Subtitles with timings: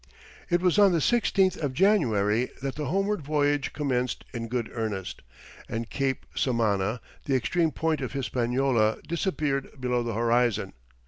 [0.49, 5.21] It was on the 16th of January that the homeward voyage commenced in good earnest,
[5.69, 10.73] and Cape Samana, the extreme point of Hispaniola, disappeared below the horizon.